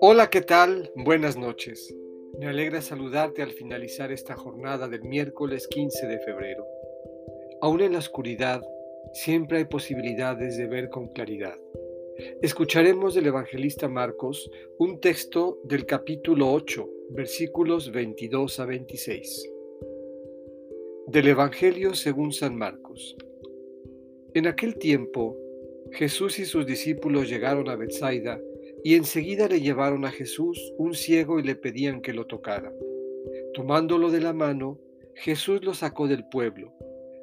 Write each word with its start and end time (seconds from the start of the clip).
Hola, 0.00 0.30
¿qué 0.30 0.40
tal? 0.40 0.90
Buenas 0.96 1.36
noches. 1.36 1.94
Me 2.38 2.46
alegra 2.46 2.82
saludarte 2.82 3.42
al 3.42 3.52
finalizar 3.52 4.10
esta 4.12 4.34
jornada 4.34 4.88
del 4.88 5.02
miércoles 5.02 5.68
15 5.68 6.06
de 6.06 6.18
febrero. 6.18 6.66
Aún 7.60 7.82
en 7.82 7.92
la 7.92 7.98
oscuridad, 7.98 8.62
siempre 9.12 9.58
hay 9.58 9.66
posibilidades 9.66 10.56
de 10.56 10.66
ver 10.66 10.88
con 10.88 11.08
claridad. 11.08 11.56
Escucharemos 12.42 13.14
del 13.14 13.26
evangelista 13.26 13.88
Marcos 13.88 14.50
un 14.78 15.00
texto 15.00 15.58
del 15.64 15.86
capítulo 15.86 16.52
8, 16.52 16.88
versículos 17.10 17.92
22 17.92 18.60
a 18.60 18.66
26. 18.66 19.52
Del 21.06 21.28
Evangelio 21.28 21.94
según 21.94 22.32
San 22.32 22.56
Marcos. 22.56 23.16
En 24.32 24.46
aquel 24.46 24.76
tiempo, 24.76 25.36
Jesús 25.92 26.38
y 26.38 26.44
sus 26.44 26.64
discípulos 26.64 27.28
llegaron 27.28 27.68
a 27.68 27.74
Bethsaida 27.74 28.40
y 28.84 28.94
enseguida 28.94 29.48
le 29.48 29.60
llevaron 29.60 30.04
a 30.04 30.12
Jesús 30.12 30.72
un 30.78 30.94
ciego 30.94 31.40
y 31.40 31.42
le 31.42 31.56
pedían 31.56 32.00
que 32.00 32.12
lo 32.12 32.26
tocara. 32.26 32.72
Tomándolo 33.54 34.10
de 34.10 34.20
la 34.20 34.32
mano, 34.32 34.78
Jesús 35.14 35.64
lo 35.64 35.74
sacó 35.74 36.06
del 36.06 36.28
pueblo, 36.28 36.72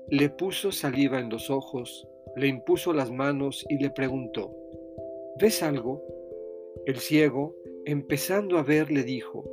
le 0.09 0.29
puso 0.29 0.73
saliva 0.73 1.19
en 1.19 1.29
los 1.29 1.49
ojos, 1.49 2.05
le 2.35 2.47
impuso 2.47 2.91
las 2.91 3.09
manos 3.09 3.65
y 3.69 3.77
le 3.77 3.89
preguntó, 3.89 4.53
¿ves 5.39 5.63
algo? 5.63 6.03
El 6.85 6.97
ciego, 6.97 7.55
empezando 7.85 8.57
a 8.57 8.63
ver, 8.63 8.91
le 8.91 9.03
dijo, 9.03 9.49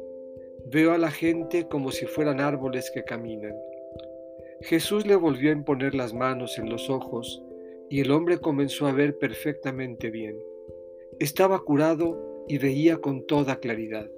veo 0.67 0.93
a 0.93 0.99
la 0.99 1.11
gente 1.13 1.69
como 1.69 1.93
si 1.93 2.07
fueran 2.07 2.41
árboles 2.41 2.91
que 2.93 3.05
caminan. 3.05 3.55
Jesús 4.65 5.07
le 5.07 5.15
volvió 5.15 5.51
a 5.51 5.53
imponer 5.53 5.95
las 5.95 6.15
manos 6.15 6.59
en 6.59 6.71
los 6.71 6.89
ojos 6.89 7.43
y 7.91 8.01
el 8.01 8.11
hombre 8.11 8.39
comenzó 8.39 8.87
a 8.87 8.93
ver 8.93 9.19
perfectamente 9.19 10.11
bien. 10.11 10.39
Estaba 11.21 11.63
curado 11.63 12.45
y 12.49 12.57
veía 12.57 12.97
con 12.97 13.27
toda 13.27 13.61
claridad. 13.61 14.11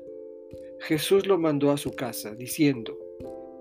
Jesús 0.78 1.26
lo 1.26 1.36
mandó 1.36 1.72
a 1.72 1.76
su 1.76 1.90
casa, 1.90 2.36
diciendo, 2.36 2.96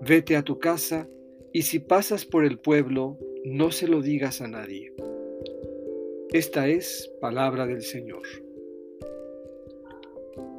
Vete 0.00 0.36
a 0.36 0.44
tu 0.44 0.60
casa 0.60 1.08
y 1.52 1.62
si 1.62 1.80
pasas 1.80 2.24
por 2.24 2.44
el 2.44 2.60
pueblo, 2.60 3.18
no 3.44 3.72
se 3.72 3.88
lo 3.88 4.00
digas 4.00 4.40
a 4.40 4.46
nadie. 4.46 4.92
Esta 6.32 6.68
es 6.68 7.12
palabra 7.20 7.66
del 7.66 7.82
Señor. 7.82 8.22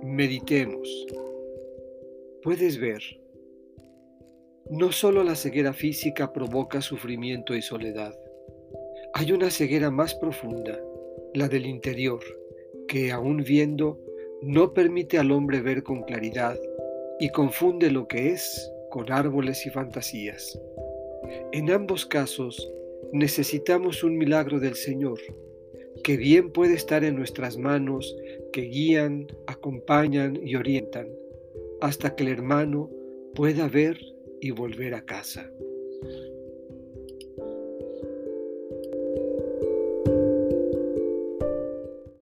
Meditemos. 0.04 1.08
Puedes 2.44 2.78
ver. 2.78 3.02
No 4.70 4.92
solo 4.92 5.23
la 5.23 5.36
ceguera 5.36 5.72
física 5.72 6.34
provoca 6.34 6.82
sufrimiento 6.82 7.56
y 7.56 7.62
soledad. 7.62 8.14
Hay 9.14 9.32
una 9.32 9.50
ceguera 9.50 9.92
más 9.92 10.14
profunda, 10.16 10.78
la 11.34 11.48
del 11.48 11.66
interior, 11.66 12.20
que 12.88 13.14
aún 13.14 13.44
viendo 13.44 13.98
no 14.42 14.73
permite 14.73 15.20
al 15.20 15.32
hombre 15.32 15.62
ver 15.62 15.84
con 15.84 16.04
claridad 16.04 16.60
y 17.18 17.30
confunde 17.30 17.92
lo 17.92 18.08
que 18.08 18.32
es 18.32 18.70
con 18.90 19.10
árboles 19.10 19.66
y 19.66 19.70
fantasías. 19.70 20.60
En 21.54 21.72
ambos 21.72 22.06
casos 22.06 22.70
necesitamos 23.14 24.04
un 24.04 24.18
milagro 24.18 24.60
del 24.60 24.76
Señor, 24.76 25.20
que 26.04 26.18
bien 26.18 26.52
puede 26.52 26.73
estar 26.73 27.06
en 27.06 27.16
nuestras 27.16 27.58
manos, 27.58 28.18
que 28.52 28.64
guían, 28.64 29.28
acompañan 29.48 30.38
y 30.44 30.56
orientan, 30.56 31.08
hasta 31.80 32.16
que 32.16 32.23
el 32.23 32.30
hermano 32.30 32.90
pueda 33.34 33.70
ver 33.70 33.98
y 34.42 34.52
volver 34.52 34.94
a 34.94 35.06
casa. 35.06 35.52